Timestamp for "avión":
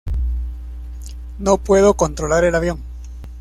2.55-2.81